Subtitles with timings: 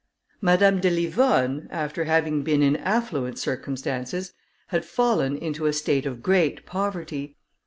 [0.41, 4.33] Madame de Livonne, after having been in affluent circumstances,
[4.69, 7.37] had fallen into, a state of great poverty.